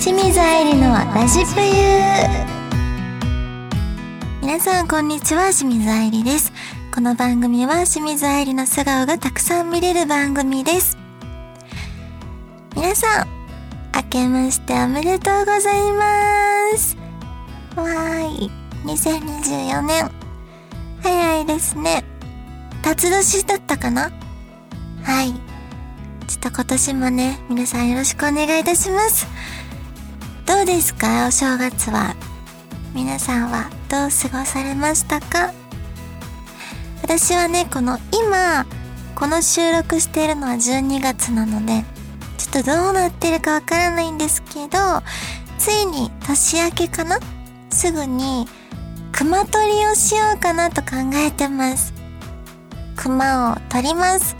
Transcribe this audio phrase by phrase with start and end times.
[0.00, 1.68] 清水愛理のラジプユ
[4.40, 5.50] 皆さんこんにちは。
[5.50, 6.54] 清水愛理です。
[6.94, 10.96] この番組は清水愛理の素顔がたくさん見れる番組です。
[12.74, 13.28] 皆さん
[13.94, 16.96] 明けましておめでとうございます。
[17.76, 18.50] わーい。
[18.86, 20.10] 2024年
[21.02, 22.04] 早いですね。
[22.82, 24.10] 辰年だったかな？
[25.02, 25.34] はい。
[26.26, 29.26] ちょっと今年もね皆さんよろしくお願いいたします。
[30.50, 31.28] どうですか？
[31.28, 32.16] お正月は。
[32.92, 35.52] 皆さんはどう過ごされましたか？
[37.04, 38.66] 私はねこの今
[39.14, 41.84] この収録しているのは12月なので
[42.36, 44.76] ちょっとどうなってるかわからないんですけど
[45.56, 47.20] ついに年明けかな？
[47.70, 48.44] すぐに
[49.12, 51.94] 熊取りをしようかなと考えてます。
[52.96, 54.34] 熊を取ります。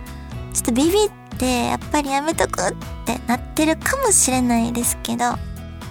[0.54, 2.74] ちょっとビビってやっぱりやめとくっ
[3.06, 5.36] てなってるかもしれないですけど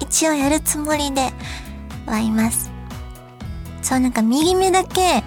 [0.09, 1.31] 一応やるつもりで
[2.07, 2.71] はいます。
[3.81, 5.23] そうなんか右目だけ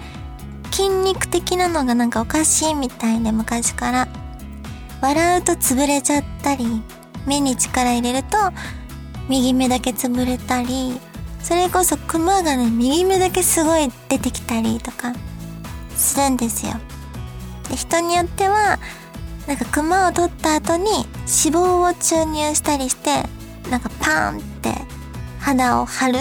[0.71, 4.07] 筋肉的なのがなんかおかしいみたいで昔から。
[5.01, 6.81] 笑うと潰れちゃったり、
[7.25, 8.37] 目に力入れると
[9.27, 10.97] 右目だけ潰れたり、
[11.41, 15.13] それこそクマがね、右目だけすごい出てきたりとか
[15.97, 16.73] するんですよ。
[17.69, 18.79] で人によっては、
[19.45, 23.25] なんかクマを取った後に脂肪を注入したりして、
[23.69, 24.73] なんかパーンって
[25.39, 26.19] 肌を張る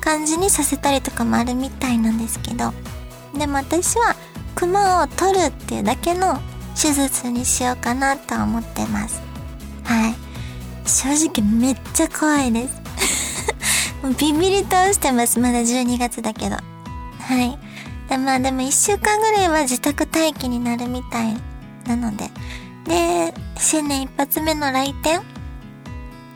[0.00, 2.72] 感じにさせたりとかもあるみたいなんですけど
[3.38, 4.14] でも私は
[4.54, 6.40] クマを取るっていうだけの
[6.80, 9.20] 手術にしようかなとは思ってます。
[9.84, 10.14] はい。
[10.88, 12.74] 正直めっちゃ怖いです。
[14.02, 15.38] もうビビり倒してます。
[15.38, 16.56] まだ12月だけど。
[16.56, 16.62] は
[17.42, 17.58] い。
[18.08, 21.36] でまあでも1週間ぐらいは自宅待機になるみたい
[21.86, 22.30] なので。
[22.86, 25.22] で新年一発目の来店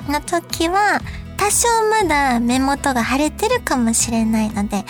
[0.09, 1.01] の時は、
[1.37, 4.85] 多少まだ目元が腫れてるかもしれないので、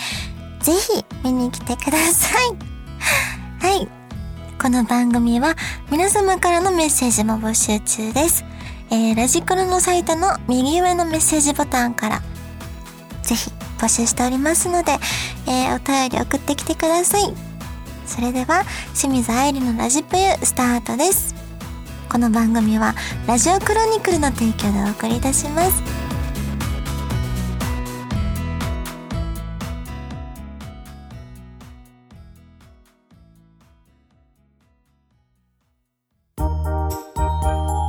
[0.61, 2.55] ぜひ見に来てください。
[3.61, 3.87] はい。
[4.61, 5.55] この番組は
[5.89, 8.43] 皆様からのメッセージも募集中です。
[8.89, 12.21] えー、ラジクロのサイトの右上のメッセージボタンから、
[13.21, 14.97] ぜひ募集しておりますので、
[15.47, 17.33] えー、お便り送ってきてください。
[18.05, 21.48] それでは、清水愛理のラジプユスタートです。
[22.11, 22.95] この番組は
[23.27, 25.83] ラジオクロニクルの提供でお送りいたします。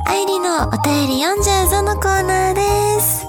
[0.05, 3.25] 愛理のお便り読んじゃうぞのコーナーです。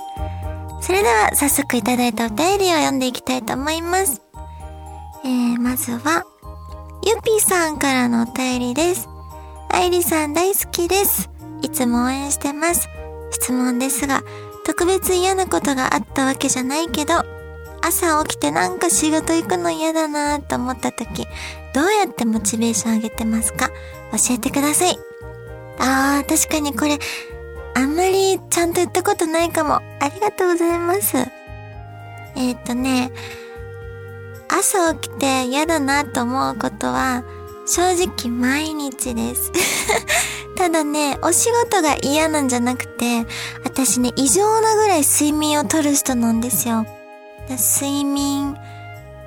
[0.83, 4.21] それでは早速いただいたお便りを読んでいきたいと思います。
[5.25, 6.23] えー、まずは
[7.03, 9.12] ゆぴさんからのお便りです。
[9.73, 11.31] 愛理さん大好きです。
[11.63, 12.89] いつも応援してます。
[13.33, 14.23] 質問ですが、
[14.65, 17.15] 特別嫌なことがあったわけじゃないけど、
[17.81, 21.27] 朝起きてなんか仕事行くの嫌だなと思った時、
[21.75, 23.71] どうやってモチベーション上げてますか？
[24.13, 24.97] 教えてください。
[25.79, 26.99] あー、確かにこれ、
[27.75, 29.77] あんまりちゃんと言ったことないかも。
[29.77, 29.83] あ
[30.15, 31.17] りがとうございます。
[31.17, 33.11] えー、っとね、
[34.49, 37.25] 朝起きて嫌だなと思うことは、
[37.67, 39.53] 正直毎日です。
[40.57, 43.27] ただね、お仕事が嫌なんじゃなくて、
[43.65, 46.87] 私ね、異常なぐらい睡眠をとる人なんですよ。
[47.49, 48.57] 睡眠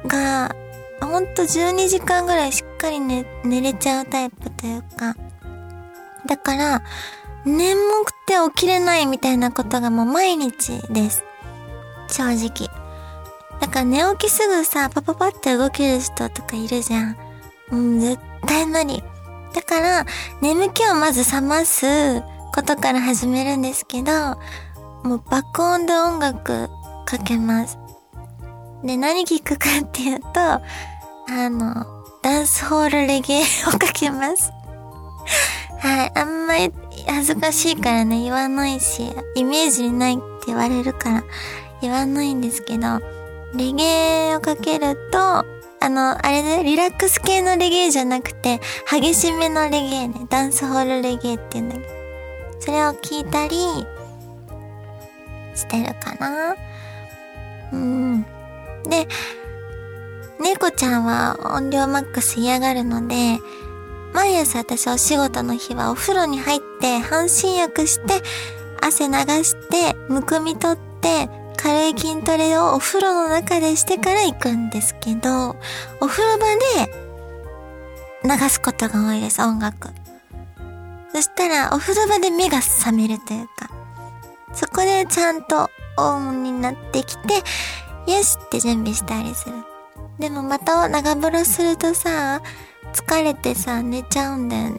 [0.08, 0.56] が、
[1.02, 5.16] ほんと12時間ぐらいしっかり寝、寝れちゃうタイプというか。
[6.26, 6.82] だから、
[7.46, 11.24] 眠くて起きれないみたいなことがもう毎日です。
[12.08, 12.70] 正直。
[13.60, 17.25] だから寝起きすぐさ、パパパって動ける人とかいるじゃん。
[17.72, 19.04] うん、絶対無理。
[19.54, 20.06] だから、
[20.42, 22.22] 眠気をまず覚ます
[22.54, 24.12] ことから始めるんですけど、
[25.04, 26.70] もう爆音で音楽
[27.06, 27.78] かけます。
[28.84, 30.62] で、何聞くかっていうと、あ
[31.50, 31.86] の、
[32.22, 34.52] ダンスホールレゲエをかけます。
[35.80, 36.12] はい。
[36.16, 36.74] あんまり
[37.08, 41.24] 恥ずかしいからね、言わないし、イメージにないって言われるから
[41.82, 43.00] 言わないんですけど、
[43.56, 43.84] レゲ
[44.30, 45.46] エをかけると、
[45.86, 48.60] あの、あれね、リラックス系のレゲエじゃなくて、
[48.90, 51.88] 激しめのレゲエね、ダンスホールレゲエって言うんだけど、
[52.60, 53.56] それを聞いたり、
[55.54, 56.56] してるかな
[57.72, 58.24] うん。
[58.90, 59.08] で、
[60.40, 63.40] 猫ちゃんは音量マックス嫌がるので、
[64.12, 68.24] 毎朝私お仕事の日はお風呂に入って半身浴して
[68.82, 71.30] 汗流してむくみ取って
[71.66, 75.56] 軽い筋トレをお風呂の中でしてから行くんですけど、
[76.00, 76.46] お風呂場
[76.84, 79.90] で流すことが多いです、音楽。
[81.12, 83.72] そしたら、お風呂場で目が覚めるというか、
[84.54, 87.34] そこでちゃんとオンになってきて、
[88.12, 89.56] よしって準備したりする。
[90.20, 92.44] でもまた長風呂するとさ、
[92.94, 94.78] 疲れてさ、寝ちゃうんだよね。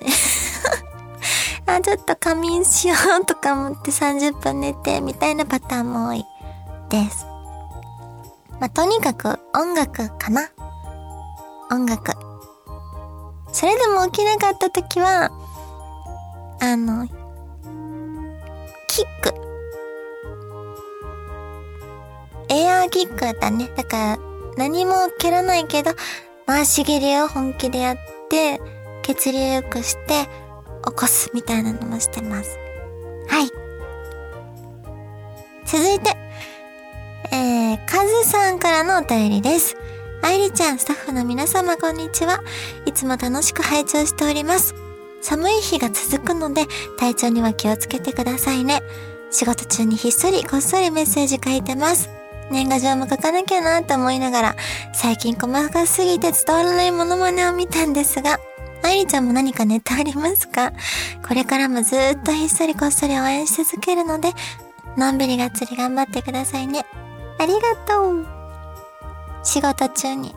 [1.66, 6.24] あ、ちょっと仮眠しようとか思って30分寝て、みたいなパターンも多い
[6.88, 7.26] です。
[8.60, 10.48] まあ、とにかく音楽かな。
[11.70, 12.12] 音楽。
[13.52, 15.30] それでも起きなかった時は、
[16.60, 17.06] あの、
[18.86, 19.34] キック。
[22.48, 23.68] エアーキックだね。
[23.76, 24.18] だから、
[24.56, 25.92] 何も蹴らないけど、
[26.46, 27.96] 回し蹴りを本気でやっ
[28.30, 28.60] て、
[29.02, 30.26] 血流良くして、
[30.84, 32.58] 起こすみたいなのもしてます。
[33.28, 33.50] はい。
[35.66, 36.16] 続いて、
[37.32, 39.76] えー、カズさんからのお便りです。
[40.22, 42.40] 愛理ちゃん、スタッフの皆様こんにちは。
[42.84, 44.74] いつも楽しく拝聴しております。
[45.22, 46.66] 寒い日が続くので、
[46.98, 48.80] 体調には気をつけてくださいね。
[49.30, 52.10] 仕事中にひっそりこっそりメッセージ書いてます。
[52.50, 54.56] 年賀状も書かなきゃなと思いながら、
[54.94, 58.38] 最近細かすぎて伝わらないモノマネを見たんですが、
[58.82, 60.72] 愛理ちゃんも何かネタありますか？
[61.26, 64.30] これからもずっとひっそりこっそり応援し続けるので、
[64.96, 66.86] のんびりがっつり頑張ってくださいね。
[67.38, 68.26] ありがとう。
[69.42, 70.34] 仕事中に、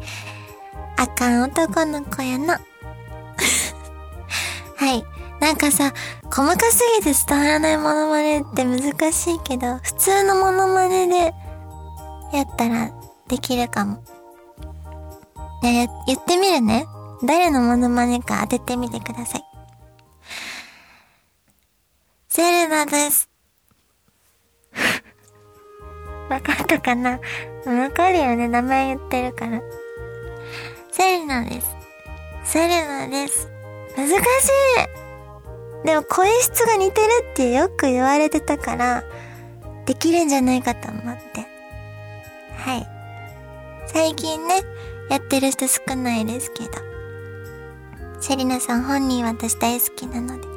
[0.97, 2.59] あかん男の子やな。
[4.77, 5.03] はい。
[5.39, 5.93] なんかさ、
[6.25, 11.33] 細かすぎて伝わらないモノマネって難しいけど、普通のモノマネで
[12.33, 12.91] やったら
[13.27, 14.03] できるかも。
[15.63, 16.85] ね、言ってみるね。
[17.23, 19.43] 誰のモノマネか当ててみてください。
[22.27, 23.28] セレナです。
[26.29, 27.19] わかったかな
[27.65, 28.47] わかるよね。
[28.47, 29.61] 名前言ってるから。
[30.91, 31.75] セレナです。
[32.43, 33.49] セレナです。
[33.95, 39.03] 難しいでも声質が似てるってよく言われてたから、
[39.85, 41.47] できるんじゃないかと思って。
[42.55, 42.87] はい。
[43.87, 44.61] 最近ね、
[45.09, 46.71] やってる人少ないですけど。
[48.21, 50.47] セリナさん本人私大好きなので、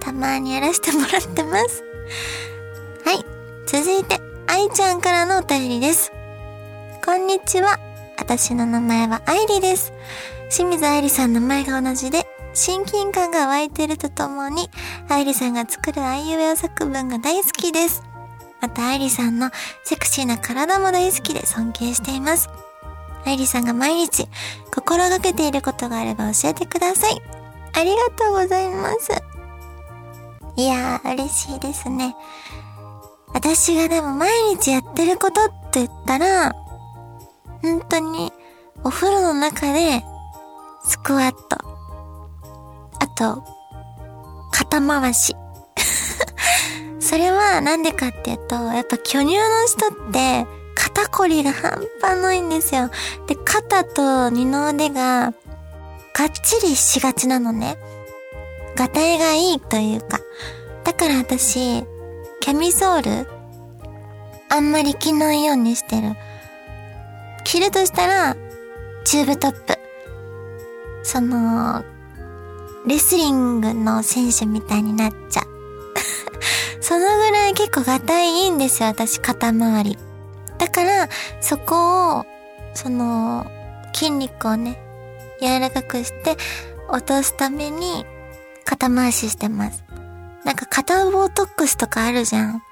[0.00, 1.84] たまにやらせてもらってます。
[3.04, 3.24] はい。
[3.66, 6.12] 続いて、愛ちゃんからのお便りです。
[7.04, 7.78] こんにちは。
[8.18, 9.92] 私の名前は愛理です。
[10.50, 14.68] 清水愛理さんの前が同じで、親近感が湧いてるとともに、
[15.08, 18.02] 愛理さんが作るあいうえお作文が大好きです。
[18.60, 19.50] また愛理さんの
[19.84, 22.48] セクシーな体も大好きで尊敬しています。
[23.24, 24.28] 愛理さんが毎日
[24.74, 27.22] 心がけていることがあれば教えてください。
[27.74, 29.10] ありがとうございます。
[30.56, 32.14] いやー、嬉しいですね。
[33.34, 36.52] 私がでも毎日やってることって言ったら、
[37.62, 38.32] 本当に
[38.84, 40.02] お風呂の中で
[40.84, 41.56] スクワット。
[43.00, 43.42] あと、
[44.50, 45.36] 肩回し。
[47.00, 52.90] それはなんでかっていうと、やっぱ巨乳の人って肩こりが半端ないんですよ。
[53.26, 55.32] で、肩と二の腕が
[56.14, 57.76] がっちりしがちなのね。
[58.76, 60.18] がたいがいいというか。
[60.84, 61.84] だから私、
[62.42, 63.28] キャミソール？
[64.48, 66.16] あんまり着ないようにしてる。
[67.44, 68.36] 着るとしたら、
[69.04, 69.78] チューブトップ。
[71.04, 71.84] その、
[72.84, 75.44] レスリングの選手みたいになっちゃう。
[76.82, 79.96] そのぐらい結構がたいいいんですよ、私、肩周り。
[80.58, 81.08] だから、
[81.40, 82.26] そこを、
[82.74, 83.46] その、
[83.94, 84.82] 筋肉をね、
[85.40, 86.36] 柔らかくして、
[86.88, 88.04] 落とすために、
[88.64, 89.91] 肩回ししてます。
[90.44, 92.62] なんか肩ボトックスとかあるじゃん。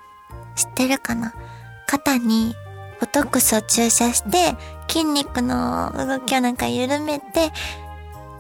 [0.57, 1.33] 知ってるかな？
[1.87, 2.55] 肩に
[3.01, 4.57] ボトックスを注射して、
[4.89, 7.53] 筋肉の動きをなんか緩めて、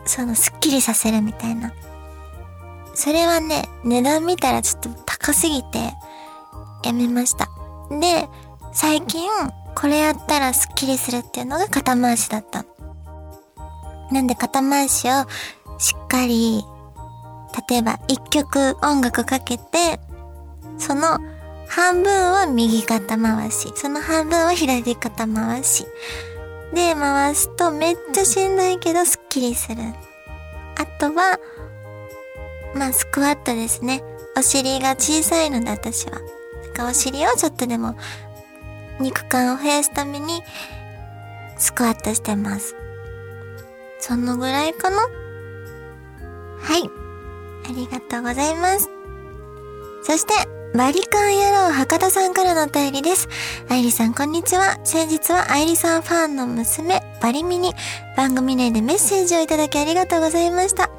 [0.04, 1.72] そのスッキリさせるみたいな。
[2.94, 5.94] それはね、値段見たらちょっと高すぎて、
[6.84, 7.49] やめました。
[7.90, 8.28] で、
[8.72, 9.30] 最近、
[9.75, 12.64] これやったらスッキリするっていうのが肩回しだった。
[14.10, 15.12] なんで肩回しを
[15.78, 16.64] しっかり、
[17.69, 20.00] 例えば一曲音楽かけて、
[20.78, 21.19] その
[21.69, 25.87] 半分は右肩回し、その半分は左肩回し。
[26.75, 29.83] で、回すとめっちゃしんどいけどスッキリする。
[30.76, 31.38] あとは、
[32.75, 34.02] まあ、スクワットですね。
[34.37, 36.12] お尻が小さいので私は。
[36.12, 37.97] なんかお尻をちょっとでも
[39.00, 40.42] 肉感を増やすために、
[41.57, 42.75] スクワットしてます。
[43.99, 47.00] そのぐらいかなはい。
[47.70, 48.90] ありがとうございます。
[50.02, 50.32] そして、
[50.76, 53.28] バリカン野郎博多さんからのお便りです。
[53.68, 54.78] 愛理さん、こんにちは。
[54.82, 57.72] 先日は愛理さんファンの娘、バリミに
[58.16, 60.90] 番組内でメッセージをいただきありがとうございました。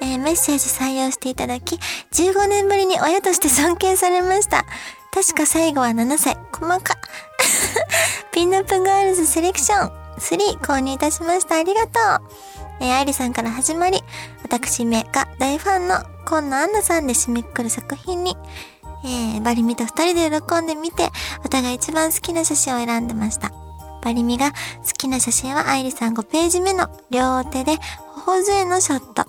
[0.00, 1.76] えー、メッセージ採用していただき、
[2.12, 4.64] 15年ぶりに親として尊敬されました。
[5.12, 6.38] 確か最後は7歳。
[6.50, 6.96] 細か。
[8.32, 11.56] ピンナップガールズセレクション3購入いたしました。
[11.56, 12.55] ありがとう。
[12.80, 14.00] えー、愛理さんから始まり、
[14.42, 18.36] 私めが大ファンの今野アンナさんで締めくくる作品に、
[19.04, 21.08] えー、バリミと二人で喜んでみて、
[21.44, 23.52] お互い一番好きな写真を選んでました。
[24.02, 24.56] バリミが好
[24.96, 27.76] きな写真は愛理さん5ページ目の両手で
[28.24, 29.24] 頬杖のショット。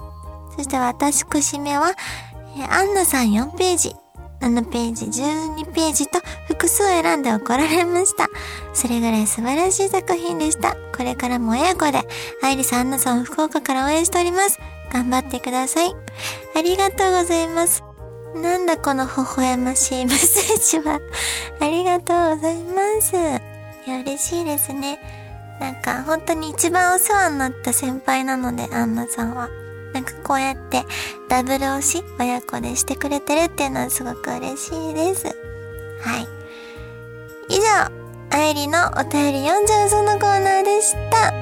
[0.56, 1.94] そして私串目は、
[2.58, 3.96] えー、アンナさん4ページ。
[4.42, 8.30] 7ページ、12ページと複数選んで怒られました。
[8.74, 10.76] それぐらい素晴らしい作品でした。
[10.96, 12.02] これからも親子で、
[12.42, 14.60] 愛理さん、アンナさんを福岡から応援しております。
[14.92, 15.94] 頑張ってください。
[16.56, 17.84] ありがとうございます。
[18.36, 21.00] なんだこの微笑ましいメッセージは。
[21.60, 23.16] ありがとうございます。
[23.16, 25.00] いや、嬉しいですね。
[25.60, 29.50] なんか、本当に一番お世話になった先輩なので、アンナさんは。
[29.98, 30.86] なんかこうやって
[31.28, 35.26] ダブル推し親子でしてくれてるっていうのはすごく嬉しいです。
[35.26, 36.28] はい。
[37.50, 37.90] 以上、
[38.30, 41.34] 愛理のお便り読んじゃうそのコーナーでした。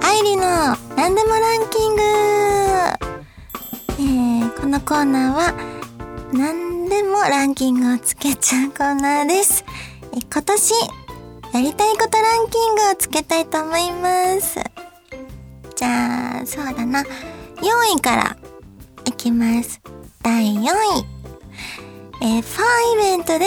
[0.00, 0.42] 愛理の
[0.96, 2.02] 何でもランキング
[3.98, 5.52] えー、このコーナーは
[6.32, 9.62] 何でもランキングをつけちゃうコーナーです。
[10.14, 10.72] え今年、
[11.52, 14.58] やりたいことランキングをつけたいと思います。
[15.76, 17.02] じゃあ、そうだな。
[17.02, 18.36] 4位から
[19.04, 19.82] いきます。
[20.22, 20.64] 第4位。
[22.22, 23.44] えファンイベントで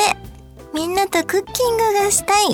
[0.74, 2.51] みんなとクッキングがしたい。
[2.51, 2.53] い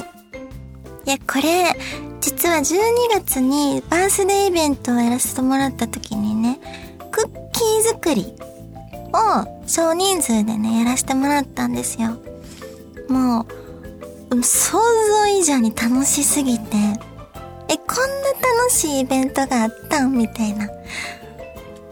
[1.10, 1.76] や、これ、
[2.22, 2.80] 実は12
[3.14, 6.60] 月にバースデーイベントをやらせてもらった時にね、
[7.12, 8.34] クッキー作り
[9.14, 12.18] を少人数でね、やらせてもらったんですよ。
[13.08, 13.46] も
[14.32, 16.78] う、想像以上に楽しすぎて、
[17.70, 18.30] え、こんな
[18.66, 20.70] 楽しいイベントがあったんみたいな。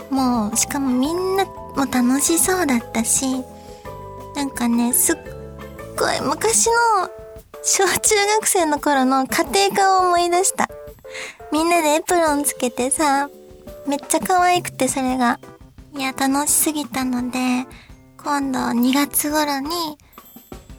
[0.10, 3.44] もう、しかもみんなも楽しそうだったし、
[4.36, 5.16] なんかね、すっ
[5.98, 6.74] ごい昔の
[7.64, 10.70] 小中学生の頃の家庭科を思い出した。
[11.52, 13.30] みんなでエプロンつけてさ、
[13.88, 15.40] めっちゃ可愛くてそれが。
[15.98, 17.40] いや、楽しすぎたので、
[18.22, 19.70] 今度2月頃に、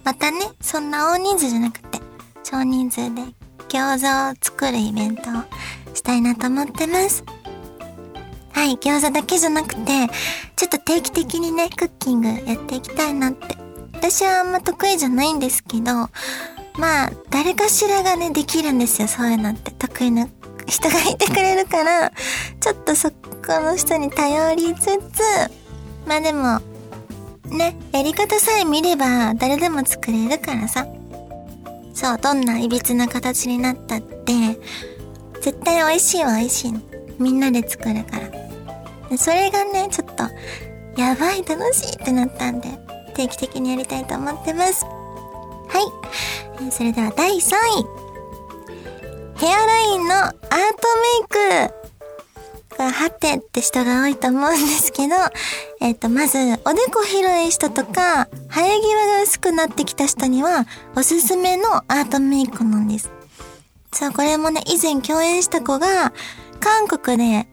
[0.04, 2.00] またね、そんな大人数じゃなくて、
[2.44, 3.22] 少人数で
[3.70, 7.24] 餃子を作るイベントをしたいなと思ってます。
[8.52, 10.06] はい、餃子だけじゃなくて、
[10.54, 13.56] ちょっと定期的にね、クッキングやっていきたいなって。
[13.94, 16.10] 私はあんま得意じゃないんですけど、
[16.76, 19.70] まあ、誰かしらがね、できるんですよ、そういうのって。
[19.70, 20.28] 得意な
[20.66, 22.12] 人がいてくれるから、
[22.60, 23.08] ちょっとそ
[23.46, 25.22] この人に頼りつつ、
[26.04, 26.60] まあでも、
[27.48, 30.84] ね、やり方さえ見れば誰でも作れるからさ。
[31.94, 34.32] そう、どんな歪な形になったって、
[35.40, 36.74] 絶対美味しいは美味しい。
[37.20, 38.18] みんなで作るか
[39.10, 39.16] ら。
[39.16, 40.24] それがね、ちょっと、
[41.00, 42.68] やばい、楽しいってなったんで、
[43.14, 44.84] 定期的にやりたいと思ってます。
[44.84, 44.90] は
[46.60, 46.72] い。
[46.72, 47.96] それでは第3位。
[49.38, 50.48] ヘアラインのアート
[51.60, 51.75] メイク。
[52.84, 55.14] はてって人が多いと思うんですけど、
[55.80, 60.66] えっ、ー、と、まず、おでこ広い人とか、生え際が薄くなってきた人には、
[60.96, 63.10] おすすめのアートメイクなんです。
[63.92, 66.12] そう、これもね、以前共演した子が、
[66.60, 67.48] 韓国で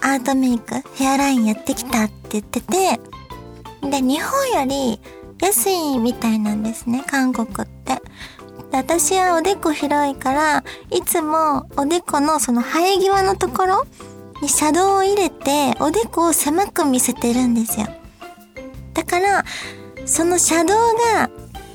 [0.00, 3.00] アートメイク、ヘアラインやってきたって言ってて、
[3.82, 5.00] で、日本より
[5.40, 8.00] 安いみたいなんですね、韓国って。
[8.72, 13.86] 私はおでこ広いから、いつもおでこのその生え際のところ
[14.40, 17.86] にシャドウを入れて、おでこを狭く見せてるんですよ。
[18.94, 19.44] だから、
[20.06, 20.76] そのシャドウ
[21.14, 21.30] が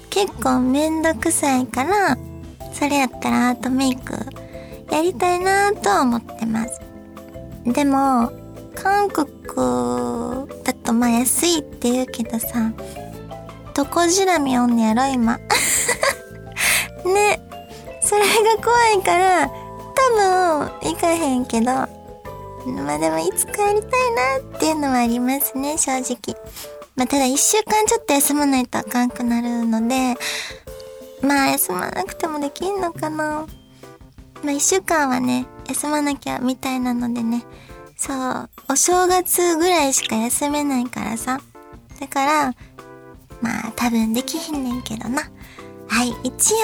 [0.10, 2.18] 結構めんどくさいから、
[2.74, 4.14] それやったらアートメイク
[4.92, 6.82] やりたいなぁとは思ってます。
[7.66, 8.32] でも、
[8.76, 9.26] 韓国
[10.64, 12.72] だとまあ安いって言うけどさ、
[13.74, 15.40] トコジラミおんねやろ今。
[17.06, 17.42] ね。
[18.02, 19.52] それが怖いから、多
[20.82, 21.72] 分、行かへんけど、
[22.66, 23.90] まあでもいつかやりたい
[24.42, 26.36] なっていうのはありますね、正直。
[26.96, 30.16] まあただ一週間ちょっと休まないとあかんくなるので、
[31.22, 33.46] まあ休まなくてもできんのかな。
[34.44, 37.44] まあ一週間はね、休まなきゃみたいなのでね、
[37.98, 41.40] そう、お正月ぐらいしか休めないからさ。
[42.00, 42.56] だから、
[43.42, 45.24] まあ多分できひんねんけどな。
[45.88, 46.58] はい、一応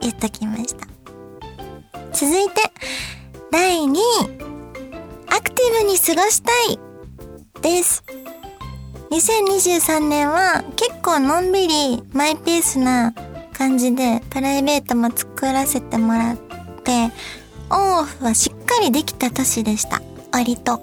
[0.00, 0.86] 言っときました。
[2.12, 2.60] 続いて、
[3.50, 4.41] 第2位。
[5.92, 6.78] に過ごしたい
[7.60, 8.02] です。
[9.10, 13.12] 2023年は結構のんびりマイペースな
[13.52, 16.36] 感じでプライベートも作らせてもらっ
[16.82, 17.12] て、
[17.68, 20.00] オンオフはしっかりできた年でした。
[20.32, 20.80] 割と。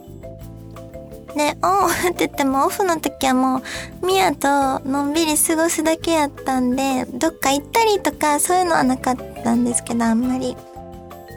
[1.35, 3.63] で、オンオフって言ってもオフの時はも
[4.03, 10.55] う、ミヤとのんびり過ごすだけやったんで、どっか行ったりとかそういうのはなかったんですけど、あんまり。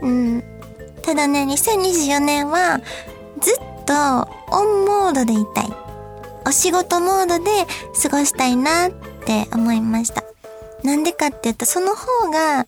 [0.03, 0.45] うん。
[1.03, 2.81] ただね、2024年は、
[3.43, 3.93] ずっと
[4.51, 5.73] オンモードでいたい。
[6.47, 7.51] お仕事モードで
[8.03, 8.91] 過ごしたいなっ
[9.25, 10.25] て思いました。
[10.83, 12.67] なんでかって言うと、その方が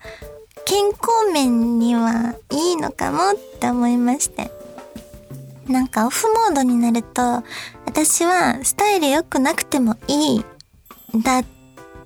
[0.65, 4.51] 健康面にはいいのかもって思いまして。
[5.69, 7.43] なんかオフモードになると、
[7.87, 10.45] 私はスタイル良くなくてもいい、
[11.23, 11.45] だっ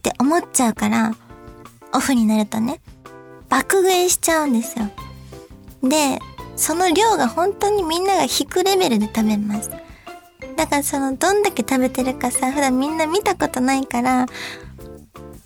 [0.00, 1.12] て思っちゃうから、
[1.92, 2.80] オフになるとね、
[3.48, 4.86] 爆食いしちゃうんですよ。
[5.82, 6.20] で、
[6.58, 9.70] その量が本当にみんなが引くレベルで食べます。
[10.56, 14.26] だからその、どんだけ食べてるかさ、普段みんな見たことないから、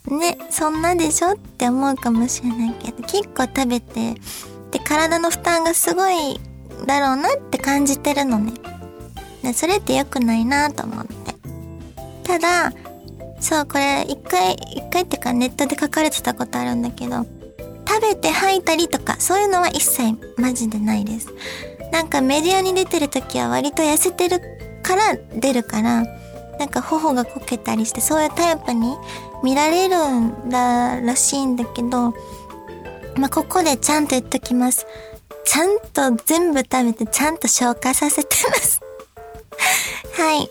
[0.06, 4.14] ね、そんなでしょって思うかもしれないけど、結構食べて、
[4.70, 6.40] で、体の負担がすごい
[6.86, 8.52] だろうなって感じてるのね。
[9.42, 11.12] でそれって良くないなと思って。
[12.24, 12.72] ただ、
[13.38, 17.26] そう、これ、一回、一回ってかネットで書かれてたことあるんだけど、
[17.92, 21.28] 食べて吐いたりとか、そういうのは一切マジでないです。
[21.92, 24.40] なんかメディアに出てる時は割と痩せてる
[24.82, 26.06] から出るから、
[26.58, 28.96] なんか頬がこけたりして、そういうタイプに
[29.42, 32.14] 見られるんだらしいんだけど、
[33.18, 34.86] まあ、ここでちゃんと言っときます。
[35.44, 38.80] ちゃんと全部食べてちゃんと消化させてます
[40.16, 40.48] はい。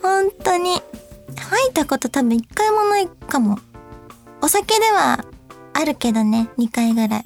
[0.00, 0.80] 本当に、
[1.36, 3.58] 吐いたこと多分一回もないかも。
[4.40, 5.24] お酒では
[5.74, 7.22] あるけどね、2回ぐらい。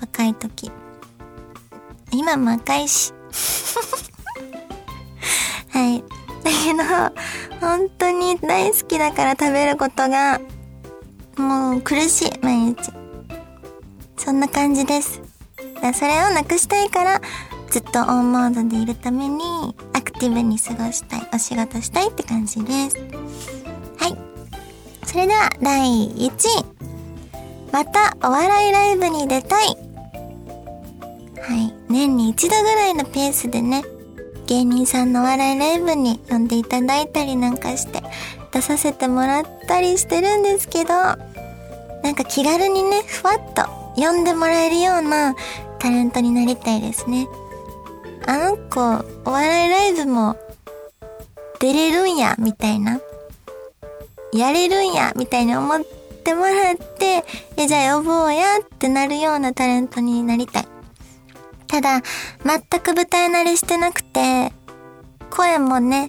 [0.00, 0.72] 若い時。
[2.10, 3.12] 今も赤いし。
[5.70, 6.02] はい。
[6.42, 6.82] だけど、
[7.60, 10.40] 本当に大好きだから食べることが、
[11.36, 12.90] もう苦しい、毎日。
[14.16, 15.20] そんな感じです。
[15.80, 17.20] だそれをなくしたいから、
[17.70, 22.98] ずっとオンモードでいるために、アクティブに過ごしたい、お仕事したいって感じです。
[23.98, 24.18] はい。
[25.06, 26.81] それでは、第1位。
[27.72, 29.68] また、お笑いライブに出たい。
[29.68, 29.72] は
[31.56, 31.74] い。
[31.88, 33.82] 年に一度ぐらいのペースでね、
[34.46, 38.02] 芸人さんのお笑いライブに呼んでいただいたりなんかして
[38.52, 43.64] 出させてもらったりしてるんですけど、なんか気軽にね、ふわっと
[43.96, 45.34] 呼んでもらえるような
[45.78, 47.26] タレントになりたいですね。
[48.26, 48.80] あの子、
[49.24, 50.36] お笑いライブも
[51.58, 53.00] 出れるんや、みたいな。
[54.32, 55.80] やれるんや、みたいに思っ
[56.22, 57.24] てもらって、
[57.56, 60.68] え、じゃあ呼ぼうやってなるようなタレントになりたい。
[61.66, 62.02] ただ、
[62.44, 64.52] 全く舞台慣れしてなくて、
[65.30, 66.08] 声もね、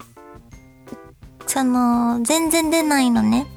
[1.48, 3.48] その、全然出ないのね。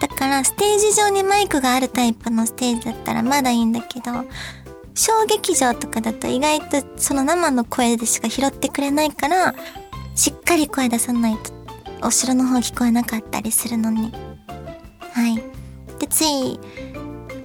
[0.00, 4.12] だから、ステージ上にマイクがあるタイプのステージだったらまだいいんだけど、
[4.94, 9.54] 小劇場とかだと意外とその生の声でしか拾ってくれないから、
[10.14, 11.52] しっかり声出さないと、
[12.02, 14.29] お城の方聞こえなかったりするのに。
[16.20, 16.60] つい、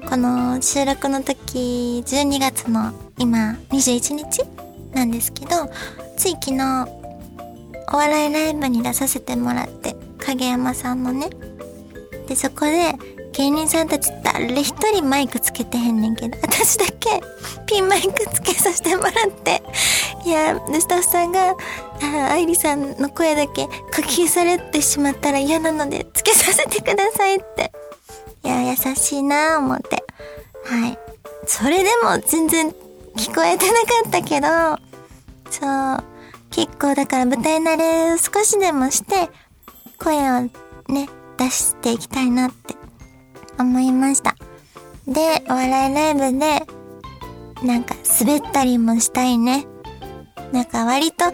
[0.09, 4.43] この収録の時、12月の今21日
[4.93, 5.71] なんですけど、
[6.17, 6.85] つい昨日、
[7.93, 11.29] お笑いライブに出させてもらって、影山さんのね。
[12.27, 12.95] で、そこで、
[13.31, 17.21] 芸人さんたち誰一人マイクつけてへんねんけど、私だけ
[17.67, 19.63] ピンマイクつけさせてもらって、
[20.25, 21.55] いや、スタッフさんが、
[22.29, 27.71] 愛理さんの声だけ書き消されてしまったら嫌なので、つけさせてくださいって。
[28.45, 30.03] いや、優しいなぁ思って。
[30.65, 30.99] はい。
[31.47, 32.69] それでも全然
[33.15, 34.47] 聞こえてなかったけど、
[35.49, 36.03] そう、
[36.51, 39.29] 結構だから舞台慣れ少しでもして、
[39.97, 42.75] 声をね、出していきたいなって
[43.57, 44.35] 思いました。
[45.07, 46.67] で、お笑いライブで、
[47.63, 49.65] なんか滑ったりもしたいね。
[50.51, 51.25] なんか割と、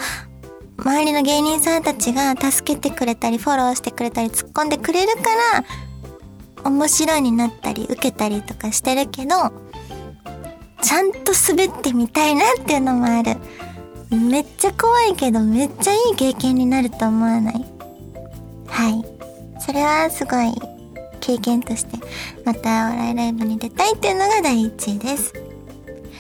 [0.78, 5.22] 周りの芸人さんたちが助けてくれたり、フォローしてくれたり、突っ込んでくれるか
[5.54, 5.64] ら、
[6.64, 9.36] 面白いになったり、受けたりとかしてるけど、
[10.82, 13.38] ちゃんと滑ってみたいなっていうのもある。
[14.10, 17.66] めっちゃ怖いけど、めっちゃいい経験になると思わない？
[18.68, 19.06] はい。
[19.62, 20.54] それはすごい
[21.20, 21.98] 経験として、
[22.44, 25.34] またお笑いライブに出たいっていうのが第一位です。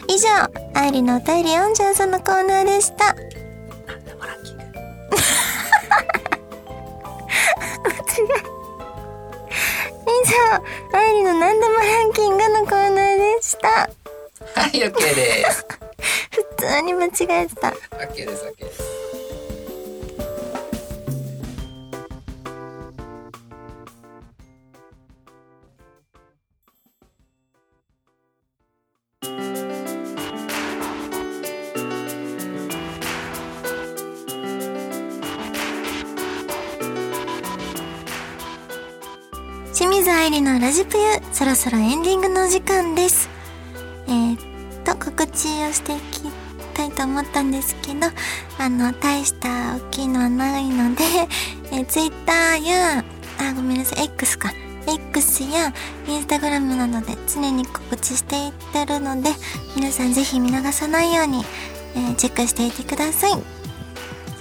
[0.07, 0.27] 以上、
[0.73, 3.13] 愛理のお便り読んじゃうそのコーナーでした。
[3.13, 4.63] なんでもランキング。
[10.31, 10.63] 以上、
[10.93, 13.67] 愛理のなんでもランキングのコーナーでした。
[13.67, 15.65] はい、OK です。
[16.31, 17.09] 普通に間違
[17.43, 17.67] えてた。
[17.67, 19.10] OK です、OK です。
[39.81, 43.27] 清水愛理のラジプユ、そろそろエンディングの時間です。
[44.07, 44.39] えー、っ
[44.85, 46.21] と、告知をしていき
[46.75, 48.05] たいと思ったんですけど、
[48.59, 51.03] あの、大した大きいのはないので、
[51.73, 53.03] えー、Twitter や、
[53.39, 54.53] あ、ごめんなさい、X か。
[54.85, 55.73] X や
[56.05, 59.31] Instagram などで常に告知していってるので、
[59.75, 61.43] 皆さんぜひ見逃さないように、
[61.95, 63.31] えーチェックしていてください。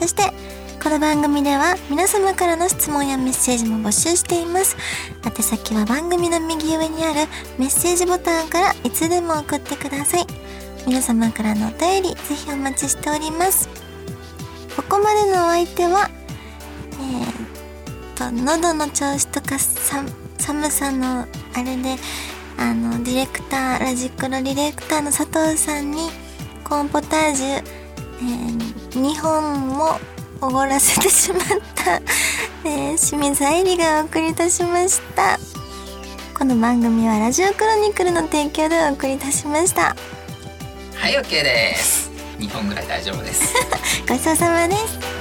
[0.02, 0.34] そして、
[0.82, 4.78] この番組では皆様からの質問やメッセージも募集しています。
[5.26, 10.26] 宛先は番組の右上にあるメッセージボタンからいつでも送ってください。
[10.86, 13.68] 皆様からのお便り、ぜひお待ちしております。
[14.74, 16.08] ここまでのお相手は、
[16.92, 20.02] えー、と、喉の調子とかさ
[20.38, 21.96] 寒さのあれで、
[22.56, 26.08] あの、ディレクター、ラジックロディレクターの佐藤さんに、
[26.64, 30.00] コーンポタージュ、えー、2本も
[30.42, 31.40] おごらせてしまっ
[31.74, 31.96] た、
[32.64, 35.38] えー、清水愛理がお送りいたしました。
[36.36, 39.94] この番組はラジオクロニクルの提供でお送りいたしました。
[40.94, 42.10] はい、OK です。
[42.38, 43.54] 2本ぐらい大丈夫です。
[44.08, 45.19] ごちそうさまです。